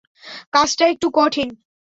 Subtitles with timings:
[0.53, 1.49] কাজটা একটু কঠিন।